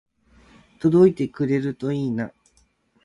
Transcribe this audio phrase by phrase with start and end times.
[0.79, 2.33] 届いてくれるといいな